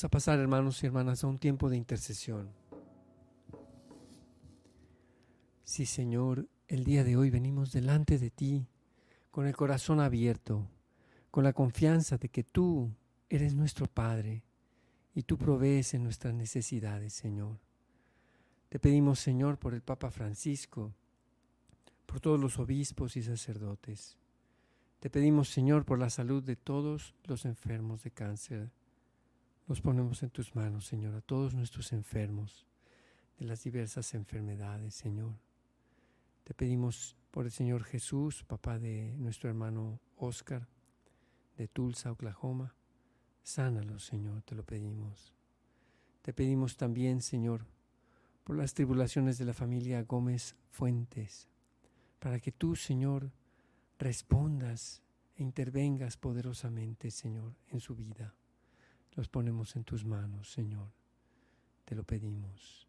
Vamos 0.01 0.09
a 0.09 0.17
pasar, 0.17 0.39
hermanos 0.39 0.81
y 0.81 0.87
hermanas, 0.87 1.23
a 1.23 1.27
un 1.27 1.37
tiempo 1.37 1.69
de 1.69 1.77
intercesión. 1.77 2.49
Sí, 5.63 5.85
Señor, 5.85 6.47
el 6.67 6.83
día 6.83 7.03
de 7.03 7.15
hoy 7.15 7.29
venimos 7.29 7.71
delante 7.71 8.17
de 8.17 8.31
ti 8.31 8.65
con 9.29 9.45
el 9.45 9.55
corazón 9.55 9.99
abierto, 9.99 10.67
con 11.29 11.43
la 11.43 11.53
confianza 11.53 12.17
de 12.17 12.29
que 12.29 12.43
tú 12.43 12.89
eres 13.29 13.53
nuestro 13.53 13.85
Padre 13.85 14.43
y 15.13 15.21
tú 15.21 15.37
provees 15.37 15.93
en 15.93 16.03
nuestras 16.03 16.33
necesidades, 16.33 17.13
Señor. 17.13 17.59
Te 18.69 18.79
pedimos, 18.79 19.19
Señor, 19.19 19.59
por 19.59 19.75
el 19.75 19.83
Papa 19.83 20.09
Francisco, 20.09 20.95
por 22.07 22.19
todos 22.19 22.39
los 22.39 22.57
obispos 22.57 23.17
y 23.17 23.21
sacerdotes. 23.21 24.17
Te 24.99 25.11
pedimos, 25.11 25.49
Señor, 25.49 25.85
por 25.85 25.99
la 25.99 26.09
salud 26.09 26.41
de 26.41 26.55
todos 26.55 27.13
los 27.25 27.45
enfermos 27.45 28.01
de 28.01 28.09
cáncer. 28.09 28.71
Los 29.67 29.82
ponemos 29.82 30.24
en 30.24 30.30
tus 30.30 30.56
manos, 30.56 30.86
Señor, 30.86 31.15
a 31.15 31.21
todos 31.21 31.54
nuestros 31.54 31.93
enfermos 31.93 32.65
de 33.39 33.45
las 33.45 33.63
diversas 33.63 34.13
enfermedades, 34.13 34.95
Señor. 34.95 35.34
Te 36.43 36.54
pedimos 36.54 37.15
por 37.32 37.45
el 37.45 37.52
Señor 37.52 37.84
Jesús, 37.84 38.43
papá 38.43 38.80
de 38.80 39.15
nuestro 39.17 39.50
hermano 39.50 40.00
Oscar, 40.17 40.67
de 41.58 41.67
Tulsa, 41.67 42.12
Oklahoma. 42.12 42.76
Sánalo, 43.43 44.00
Señor, 44.00 44.41
te 44.43 44.56
lo 44.56 44.63
pedimos. 44.63 45.34
Te 46.21 46.34
pedimos 46.34 46.78
también, 46.78 47.21
Señor, 47.21 47.65
por 48.43 48.58
las 48.58 48.74
tribulaciones 48.74 49.38
de 49.38 49.45
la 49.45 49.54
familia 49.54 50.04
Gómez 50.04 50.56
Fuentes, 50.69 51.47
para 52.19 52.39
que 52.39 52.52
tú, 52.52 52.76
Señor, 52.76 53.32
respondas 53.97 55.02
e 55.36 55.43
intervengas 55.43 56.17
poderosamente, 56.17 57.10
Señor, 57.12 57.56
en 57.69 57.80
su 57.80 57.95
vida. 57.95 58.36
Los 59.15 59.28
ponemos 59.28 59.76
en 59.76 59.84
tus 59.84 60.06
manos, 60.06 60.52
Señor. 60.52 60.89
Te 61.86 61.95
lo 61.95 62.04
pedimos. 62.04 62.88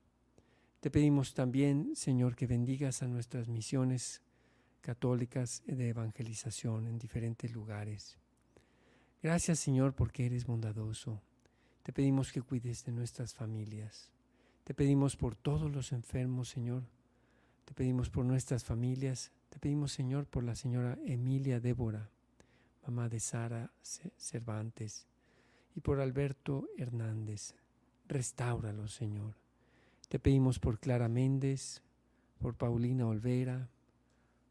Te 0.80 0.90
pedimos 0.90 1.34
también, 1.34 1.94
Señor, 1.94 2.34
que 2.36 2.46
bendigas 2.46 3.02
a 3.02 3.08
nuestras 3.08 3.48
misiones 3.48 4.22
católicas 4.80 5.62
de 5.66 5.88
evangelización 5.88 6.88
en 6.88 6.98
diferentes 6.98 7.52
lugares. 7.52 8.18
Gracias, 9.22 9.60
Señor, 9.60 9.94
porque 9.94 10.26
eres 10.26 10.44
bondadoso. 10.44 11.22
Te 11.82 11.92
pedimos 11.92 12.32
que 12.32 12.42
cuides 12.42 12.84
de 12.84 12.92
nuestras 12.92 13.34
familias. 13.34 14.10
Te 14.64 14.74
pedimos 14.74 15.16
por 15.16 15.34
todos 15.36 15.70
los 15.70 15.92
enfermos, 15.92 16.48
Señor. 16.48 16.84
Te 17.64 17.74
pedimos 17.74 18.10
por 18.10 18.24
nuestras 18.24 18.64
familias. 18.64 19.32
Te 19.48 19.58
pedimos, 19.58 19.92
Señor, 19.92 20.26
por 20.26 20.44
la 20.44 20.54
señora 20.54 20.98
Emilia 21.04 21.60
Débora, 21.60 22.10
mamá 22.86 23.08
de 23.08 23.20
Sara 23.20 23.72
Cervantes, 24.16 25.06
y 25.74 25.80
por 25.80 26.00
Alberto 26.00 26.68
Hernández. 26.76 27.54
Restáuralo, 28.08 28.88
Señor. 28.88 29.34
Te 30.08 30.18
pedimos 30.18 30.58
por 30.58 30.78
Clara 30.78 31.08
Méndez, 31.08 31.82
por 32.38 32.54
Paulina 32.54 33.06
Olvera, 33.06 33.68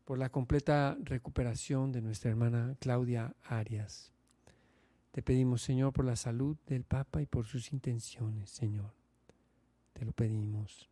por 0.06 0.18
la 0.18 0.30
completa 0.30 0.98
recuperación 1.04 1.92
de 1.92 2.02
nuestra 2.02 2.32
hermana 2.32 2.76
Claudia 2.80 3.36
Arias. 3.44 4.12
Te 5.12 5.22
pedimos, 5.22 5.62
Señor, 5.62 5.94
por 5.94 6.06
la 6.06 6.16
salud 6.16 6.58
del 6.68 6.84
Papa 6.84 7.22
y 7.22 7.26
por 7.26 7.46
sus 7.46 7.74
intenciones, 7.74 8.50
Señor. 8.50 8.94
Te 9.94 10.06
lo 10.06 10.14
pedimos. 10.14 10.90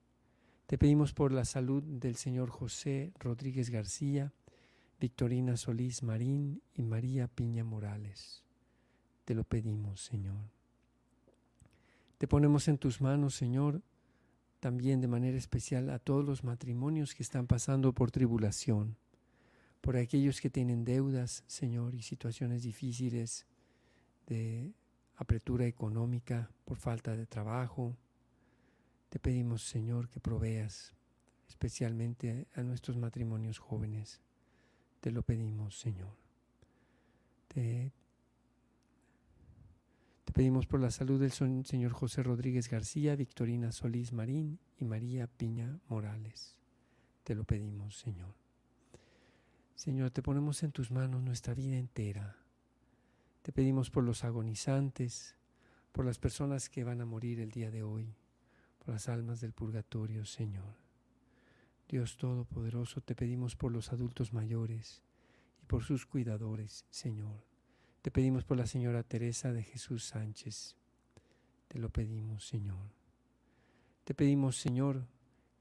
Te 0.68 0.78
pedimos 0.78 1.13
por 1.13 1.32
la 1.32 1.46
salud 1.46 1.82
del 1.82 2.15
señor 2.15 2.50
José 2.50 3.12
Rodríguez 3.18 3.72
García, 3.72 4.34
Victorina 5.00 5.58
Solís 5.58 6.04
Marín 6.04 6.62
y 6.76 6.84
María 6.84 7.28
Piña 7.28 7.63
Morales. 7.63 8.44
Te 9.30 9.36
lo 9.36 9.44
pedimos, 9.44 10.02
Señor. 10.02 10.50
Te 12.18 12.28
ponemos 12.28 12.68
en 12.68 12.80
tus 12.80 13.00
manos, 13.00 13.36
Señor, 13.36 13.84
también 14.60 15.02
de 15.02 15.08
manera 15.08 15.38
especial 15.38 15.92
a 15.92 16.00
todos 16.00 16.26
los 16.26 16.44
matrimonios 16.44 17.13
que 17.13 17.22
están 17.22 17.46
pasando 17.46 17.94
por 17.94 18.10
tribulación, 18.10 18.98
por 19.82 19.98
aquellos 19.98 20.42
que 20.42 20.50
tienen 20.50 20.84
deudas, 20.84 21.44
Señor, 21.46 21.94
y 21.94 22.02
situaciones 22.02 22.63
difíciles 22.63 23.46
de 24.26 24.74
apretura 25.15 25.68
económica 25.68 26.50
por 26.65 26.80
falta 26.80 27.15
de 27.15 27.28
trabajo. 27.28 27.96
Te 29.10 29.20
pedimos, 29.20 29.62
Señor, 29.62 30.10
que 30.10 30.20
proveas 30.20 30.96
especialmente 31.48 32.48
a 32.56 32.63
nuestros 32.63 32.98
matrimonios 32.98 33.60
jóvenes. 33.60 34.22
Te 35.02 35.12
lo 35.12 35.22
pedimos, 35.22 35.78
Señor. 35.78 36.15
Te, 37.48 37.94
te 40.30 40.34
pedimos 40.34 40.68
por 40.68 40.80
la 40.80 40.92
salud 40.92 41.20
del 41.20 41.32
señor 41.32 41.92
José 41.92 42.22
Rodríguez 42.22 42.70
García, 42.70 43.15
Victorina 43.15 43.72
Solís 43.72 44.13
Marín 44.13 44.60
y 44.78 44.86
María 44.86 45.26
Piña 45.26 45.80
Morales. 45.88 46.56
Te 47.24 47.34
lo 47.34 47.46
pedimos, 47.46 47.98
Señor. 47.98 48.36
Señor, 49.74 50.12
te 50.12 50.22
ponemos 50.22 50.62
en 50.62 50.72
tus 50.72 50.92
manos 50.92 51.24
nuestra 51.24 51.56
vida 51.56 51.78
entera. 51.78 52.38
Te 53.42 53.52
pedimos 53.52 53.89
por 53.89 54.04
los 54.04 54.24
agonizantes, 54.24 55.36
por 55.92 56.06
las 56.06 56.20
personas 56.20 56.70
que 56.70 56.84
van 56.84 57.02
a 57.02 57.08
morir 57.08 57.39
el 57.39 57.50
día 57.50 57.72
de 57.72 57.82
hoy, 57.82 58.13
por 58.78 58.89
las 58.89 59.10
almas 59.10 59.42
del 59.42 59.54
purgatorio, 59.54 60.26
Señor. 60.26 60.76
Dios 61.88 62.18
Todopoderoso, 62.18 63.02
te 63.02 63.15
pedimos 63.15 63.56
por 63.56 63.72
los 63.72 63.92
adultos 63.92 64.32
mayores 64.32 65.02
por 65.65 65.84
sus 65.84 66.06
cuidadores, 66.06 66.86
Señor. 66.92 67.49
Te 68.02 68.12
pedimos 68.12 68.46
por 68.46 68.58
la 68.58 68.66
señora 68.66 69.04
Teresa 69.04 69.52
de 69.52 69.64
Jesús 69.64 70.06
Sánchez. 70.06 70.76
Te 71.68 71.80
lo 71.80 71.90
pedimos, 71.90 72.48
Señor. 72.48 72.90
Te 74.06 74.14
pedimos, 74.14 74.58
Señor, 74.58 75.06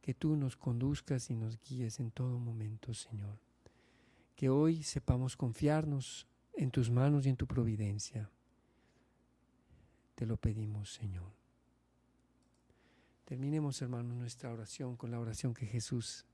que 0.00 0.14
tú 0.14 0.36
nos 0.36 0.56
conduzcas 0.56 1.30
y 1.30 1.34
nos 1.34 1.60
guíes 1.60 1.98
en 2.00 2.12
todo 2.12 2.38
momento, 2.38 2.94
Señor. 2.94 3.38
Que 4.36 4.48
hoy 4.48 4.82
sepamos 4.84 5.36
confiarnos 5.36 6.28
en 6.54 6.70
tus 6.70 6.90
manos 6.90 7.26
y 7.26 7.28
en 7.28 7.36
tu 7.36 7.46
providencia. 7.46 8.30
Te 10.14 10.24
lo 10.24 10.36
pedimos, 10.36 10.92
Señor. 10.92 11.32
Terminemos, 13.24 13.82
hermanos, 13.82 14.16
nuestra 14.16 14.50
oración 14.52 14.96
con 14.96 15.10
la 15.10 15.20
oración 15.20 15.52
que 15.52 15.66
Jesús 15.66 16.24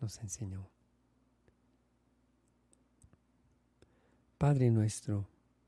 nos 0.00 0.18
enseñó. 0.18 0.68
Padre 4.36 4.70
nuestro, 4.70 5.28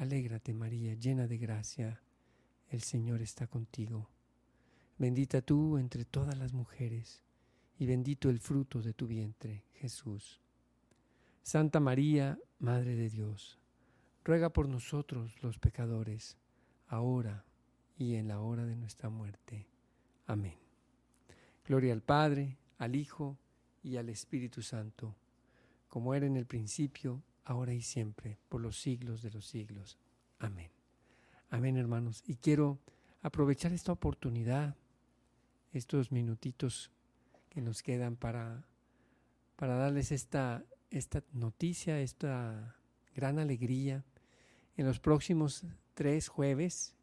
Alégrate 0.00 0.54
María, 0.54 0.94
llena 0.94 1.26
de 1.26 1.36
gracia, 1.36 2.00
el 2.70 2.80
Señor 2.80 3.20
está 3.20 3.46
contigo. 3.46 4.08
Bendita 4.96 5.42
tú 5.42 5.76
entre 5.76 6.06
todas 6.06 6.38
las 6.38 6.54
mujeres, 6.54 7.22
y 7.78 7.84
bendito 7.84 8.30
el 8.30 8.38
fruto 8.40 8.80
de 8.80 8.94
tu 8.94 9.06
vientre, 9.06 9.62
Jesús. 9.74 10.40
Santa 11.42 11.80
María, 11.80 12.38
Madre 12.58 12.96
de 12.96 13.10
Dios, 13.10 13.58
ruega 14.24 14.48
por 14.48 14.70
nosotros 14.70 15.36
los 15.42 15.58
pecadores, 15.58 16.38
ahora 16.86 17.44
y 17.98 18.14
en 18.14 18.26
la 18.26 18.40
hora 18.40 18.64
de 18.64 18.76
nuestra 18.76 19.10
muerte. 19.10 19.66
Amén. 20.26 20.56
Gloria 21.66 21.92
al 21.92 22.00
Padre, 22.00 22.56
al 22.78 22.96
Hijo 22.96 23.36
y 23.82 23.98
al 23.98 24.08
Espíritu 24.08 24.62
Santo 24.62 25.14
como 25.90 26.14
era 26.14 26.24
en 26.24 26.36
el 26.36 26.46
principio, 26.46 27.20
ahora 27.44 27.72
y 27.72 27.82
siempre, 27.82 28.38
por 28.48 28.60
los 28.60 28.80
siglos 28.80 29.22
de 29.22 29.30
los 29.30 29.46
siglos. 29.46 29.98
Amén. 30.38 30.70
Amén, 31.50 31.76
hermanos. 31.76 32.22
Y 32.26 32.36
quiero 32.36 32.78
aprovechar 33.22 33.72
esta 33.72 33.92
oportunidad, 33.92 34.76
estos 35.72 36.12
minutitos 36.12 36.90
que 37.48 37.60
nos 37.60 37.82
quedan 37.82 38.16
para, 38.16 38.64
para 39.56 39.74
darles 39.74 40.12
esta, 40.12 40.64
esta 40.90 41.22
noticia, 41.32 42.00
esta 42.00 42.76
gran 43.14 43.38
alegría. 43.38 44.04
En 44.76 44.86
los 44.86 45.00
próximos 45.00 45.64
tres 45.94 46.28
jueves 46.28 46.94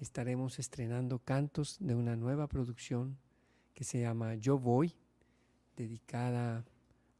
estaremos 0.00 0.58
estrenando 0.58 1.18
cantos 1.18 1.76
de 1.80 1.94
una 1.94 2.16
nueva 2.16 2.46
producción 2.46 3.18
que 3.74 3.84
se 3.84 4.00
llama 4.00 4.34
Yo 4.36 4.58
Voy, 4.58 4.94
dedicada 5.76 6.64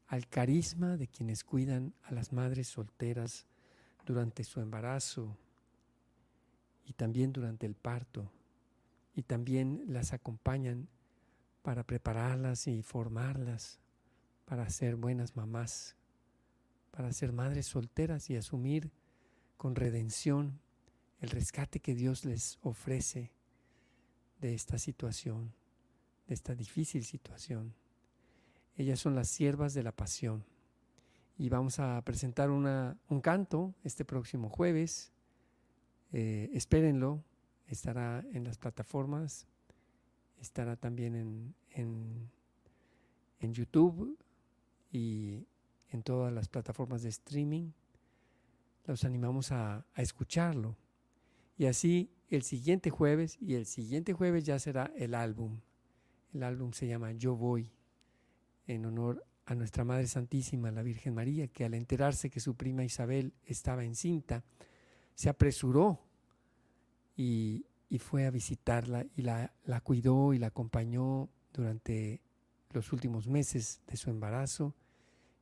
al 0.07 0.27
carisma 0.27 0.97
de 0.97 1.07
quienes 1.07 1.43
cuidan 1.43 1.93
a 2.03 2.11
las 2.11 2.31
madres 2.31 2.67
solteras 2.67 3.45
durante 4.05 4.43
su 4.43 4.61
embarazo 4.61 5.37
y 6.85 6.93
también 6.93 7.33
durante 7.33 7.65
el 7.65 7.75
parto 7.75 8.31
y 9.15 9.23
también 9.23 9.83
las 9.87 10.13
acompañan 10.13 10.87
para 11.63 11.83
prepararlas 11.83 12.67
y 12.67 12.83
formarlas 12.83 13.79
para 14.45 14.69
ser 14.69 14.95
buenas 14.95 15.35
mamás, 15.35 15.95
para 16.91 17.11
ser 17.11 17.31
madres 17.31 17.65
solteras 17.65 18.29
y 18.29 18.35
asumir 18.35 18.91
con 19.57 19.75
redención 19.75 20.59
el 21.21 21.29
rescate 21.29 21.79
que 21.79 21.95
Dios 21.95 22.25
les 22.25 22.59
ofrece 22.61 23.31
de 24.39 24.53
esta 24.53 24.77
situación, 24.77 25.53
de 26.27 26.35
esta 26.35 26.53
difícil 26.53 27.03
situación. 27.03 27.73
Ellas 28.77 28.99
son 28.99 29.15
las 29.15 29.29
siervas 29.29 29.73
de 29.73 29.83
la 29.83 29.93
pasión. 29.93 30.43
Y 31.37 31.49
vamos 31.49 31.79
a 31.79 32.01
presentar 32.03 32.49
un 32.49 33.21
canto 33.21 33.73
este 33.83 34.05
próximo 34.05 34.49
jueves. 34.49 35.11
Eh, 36.11 36.49
espérenlo, 36.53 37.23
estará 37.67 38.23
en 38.31 38.43
las 38.43 38.57
plataformas, 38.57 39.47
estará 40.39 40.75
también 40.75 41.15
en, 41.15 41.55
en, 43.39 43.53
YouTube 43.53 44.17
y 44.91 45.45
en 45.91 46.01
todas 46.03 46.33
las 46.33 46.47
plataformas 46.47 47.03
de 47.03 47.09
streaming. 47.09 47.71
Los 48.85 49.03
animamos 49.03 49.51
a 49.51 49.85
escucharlo. 49.95 50.75
Y 51.57 51.65
así 51.65 52.09
el 52.29 52.43
siguiente 52.43 52.89
jueves 52.89 53.37
y 53.39 53.55
el 53.55 53.65
siguiente 53.65 54.13
jueves 54.13 54.45
ya 54.45 54.57
será 54.57 54.91
el 54.95 55.15
álbum. 55.15 55.59
El 56.33 56.43
álbum 56.43 56.71
se 56.73 56.87
llama 56.87 57.11
Yo 57.11 57.35
Voy 57.35 57.69
en 58.67 58.85
honor 58.85 59.25
a 59.45 59.55
nuestra 59.55 59.83
Madre 59.83 60.07
Santísima, 60.07 60.71
la 60.71 60.81
Virgen 60.81 61.13
María, 61.13 61.47
que 61.47 61.65
al 61.65 61.73
enterarse 61.73 62.29
que 62.29 62.39
su 62.39 62.55
prima 62.55 62.83
Isabel 62.83 63.33
estaba 63.45 63.83
encinta, 63.83 64.43
se 65.13 65.29
apresuró 65.29 65.99
y, 67.15 67.65
fue 67.99 68.25
a 68.25 68.31
visitarla 68.31 69.05
y 69.15 69.21
la, 69.21 69.53
la 69.63 69.79
cuidó 69.79 70.33
y 70.33 70.37
la 70.37 70.47
acompañó 70.47 71.29
durante 71.53 72.19
los 72.71 72.91
últimos 72.91 73.29
meses 73.29 73.79
de 73.87 73.95
su 73.95 74.09
embarazo 74.09 74.75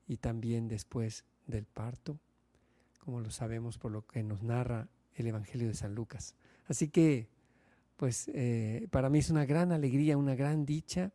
y 0.07 0.17
también 0.17 0.67
después 0.67 1.25
del 1.47 1.65
parto, 1.65 2.19
como 2.99 3.21
lo 3.21 3.31
sabemos 3.31 3.79
por 3.79 3.91
lo 3.91 4.05
que 4.05 4.21
nos 4.21 4.43
narra 4.43 4.88
el 5.15 5.25
Evangelio 5.25 5.67
de 5.67 5.73
San 5.73 5.95
Lucas. 5.95 6.36
Así 6.67 6.89
que, 6.89 7.27
pues 7.97 8.29
eh, 8.36 8.88
para 8.91 9.09
mí 9.09 9.17
es 9.17 9.31
una 9.31 9.45
gran 9.45 9.71
alegría, 9.71 10.15
una 10.15 10.36
gran 10.36 10.63
dicha 10.63 11.12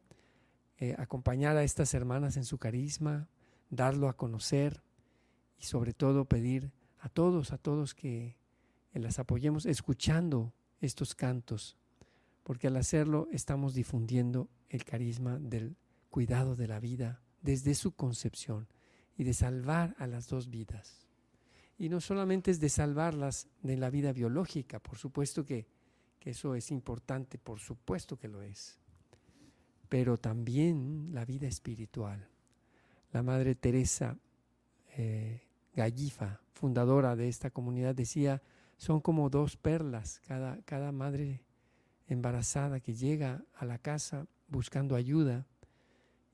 eh, 0.79 0.95
acompañar 0.97 1.57
a 1.57 1.64
estas 1.64 1.93
hermanas 1.95 2.37
en 2.37 2.45
su 2.45 2.59
carisma, 2.59 3.29
darlo 3.69 4.09
a 4.09 4.17
conocer 4.17 4.83
y 5.59 5.64
sobre 5.64 5.93
todo 5.93 6.25
pedir 6.25 6.73
a 7.01 7.09
todos, 7.09 7.53
a 7.53 7.59
todos 7.59 7.95
que 7.95 8.37
las 8.93 9.19
apoyemos 9.19 9.67
escuchando 9.67 10.53
estos 10.81 11.14
cantos, 11.14 11.77
porque 12.45 12.69
al 12.69 12.77
hacerlo 12.77 13.29
estamos 13.33 13.75
difundiendo 13.75 14.49
el 14.69 14.85
carisma 14.85 15.38
del 15.38 15.77
cuidado 16.11 16.57
de 16.57 16.69
la 16.69 16.81
vida 16.81 17.23
desde 17.43 17.75
su 17.75 17.93
concepción 17.93 18.69
y 19.17 19.25
de 19.25 19.35
salvar 19.35 19.95
a 19.99 20.07
las 20.07 20.29
dos 20.29 20.49
vidas. 20.49 21.09
Y 21.77 21.88
no 21.88 22.01
solamente 22.01 22.51
es 22.51 22.61
de 22.61 22.69
salvarlas 22.69 23.49
de 23.62 23.77
la 23.77 23.91
vida 23.91 24.12
biológica, 24.12 24.81
por 24.81 24.97
supuesto 24.97 25.45
que, 25.45 25.67
que 26.19 26.31
eso 26.31 26.55
es 26.55 26.71
importante, 26.71 27.38
por 27.38 27.61
supuesto 27.61 28.17
que 28.17 28.29
lo 28.29 28.43
es, 28.43 28.79
pero 29.88 30.18
también 30.18 31.11
la 31.12 31.24
vida 31.24 31.46
espiritual. 31.46 32.29
La 33.12 33.22
Madre 33.22 33.55
Teresa 33.55 34.18
eh, 34.96 35.42
Gallifa, 35.74 36.40
fundadora 36.53 37.16
de 37.16 37.29
esta 37.29 37.51
comunidad, 37.51 37.94
decía, 37.94 38.42
son 38.77 39.01
como 39.01 39.31
dos 39.31 39.57
perlas, 39.57 40.20
cada, 40.27 40.61
cada 40.62 40.92
madre 40.92 41.42
embarazada 42.07 42.81
que 42.81 42.94
llega 42.94 43.44
a 43.55 43.64
la 43.64 43.79
casa 43.79 44.27
buscando 44.48 44.94
ayuda 44.94 45.46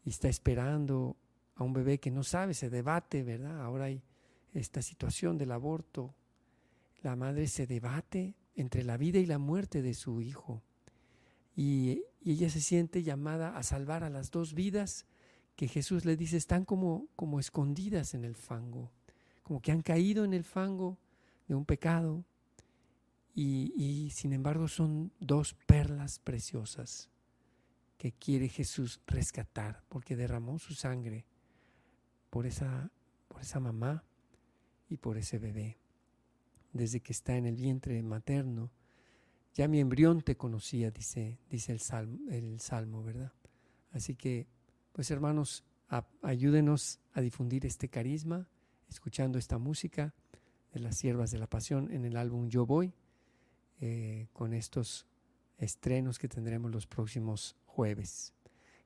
y 0.04 0.10
está 0.10 0.28
esperando 0.28 1.16
a 1.56 1.64
un 1.64 1.72
bebé 1.72 1.98
que 1.98 2.10
no 2.10 2.22
sabe, 2.22 2.54
se 2.54 2.70
debate, 2.70 3.22
¿verdad? 3.22 3.62
Ahora 3.62 3.86
hay 3.86 4.02
esta 4.52 4.82
situación 4.82 5.38
del 5.38 5.52
aborto. 5.52 6.14
La 7.02 7.16
madre 7.16 7.46
se 7.46 7.66
debate 7.66 8.34
entre 8.56 8.82
la 8.82 8.96
vida 8.96 9.18
y 9.18 9.26
la 9.26 9.38
muerte 9.38 9.82
de 9.82 9.94
su 9.94 10.20
hijo 10.20 10.62
y, 11.56 12.02
ella 12.32 12.50
se 12.50 12.60
siente 12.60 13.02
llamada 13.02 13.56
a 13.56 13.62
salvar 13.62 14.04
a 14.04 14.10
las 14.10 14.30
dos 14.30 14.54
vidas 14.54 15.06
que 15.56 15.68
Jesús 15.68 16.04
le 16.04 16.16
dice 16.16 16.36
están 16.36 16.64
como, 16.64 17.06
como 17.16 17.38
escondidas 17.38 18.14
en 18.14 18.24
el 18.24 18.34
fango, 18.34 18.90
como 19.42 19.60
que 19.60 19.72
han 19.72 19.82
caído 19.82 20.24
en 20.24 20.34
el 20.34 20.44
fango 20.44 20.98
de 21.48 21.54
un 21.54 21.64
pecado 21.64 22.24
y, 23.34 23.72
y 23.76 24.10
sin 24.10 24.32
embargo 24.32 24.68
son 24.68 25.12
dos 25.20 25.54
perlas 25.66 26.18
preciosas 26.18 27.10
que 27.98 28.12
quiere 28.12 28.48
Jesús 28.48 29.00
rescatar 29.06 29.82
porque 29.88 30.16
derramó 30.16 30.58
su 30.58 30.74
sangre 30.74 31.24
por 32.30 32.46
esa, 32.46 32.90
por 33.28 33.42
esa 33.42 33.60
mamá 33.60 34.04
y 34.88 34.96
por 34.96 35.16
ese 35.16 35.38
bebé. 35.38 35.78
Desde 36.72 37.00
que 37.00 37.12
está 37.12 37.36
en 37.36 37.46
el 37.46 37.56
vientre 37.56 38.02
materno, 38.02 38.70
ya 39.54 39.68
mi 39.68 39.80
embrión 39.80 40.20
te 40.20 40.36
conocía, 40.36 40.90
dice, 40.90 41.38
dice 41.48 41.72
el, 41.72 41.80
salmo, 41.80 42.18
el 42.30 42.60
Salmo, 42.60 43.02
¿verdad? 43.02 43.32
Así 43.92 44.16
que, 44.16 44.48
pues 44.92 45.10
hermanos, 45.10 45.64
ayúdenos 46.22 46.98
a 47.12 47.20
difundir 47.20 47.64
este 47.64 47.88
carisma, 47.88 48.48
escuchando 48.88 49.38
esta 49.38 49.58
música 49.58 50.12
de 50.72 50.80
las 50.80 50.96
siervas 50.96 51.30
de 51.30 51.38
la 51.38 51.46
pasión 51.46 51.92
en 51.92 52.04
el 52.04 52.16
álbum 52.16 52.48
Yo 52.48 52.66
Voy, 52.66 52.92
eh, 53.80 54.26
con 54.32 54.54
estos 54.54 55.06
estrenos 55.58 56.18
que 56.18 56.28
tendremos 56.28 56.72
los 56.72 56.86
próximos 56.86 57.56
jueves. 57.66 58.34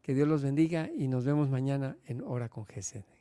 Que 0.02 0.14
Dios 0.14 0.28
los 0.28 0.42
bendiga 0.42 0.90
y 0.94 1.08
nos 1.08 1.24
vemos 1.24 1.48
mañana 1.48 1.96
en 2.04 2.22
Hora 2.22 2.48
con 2.48 2.64
GCN. 2.64 3.17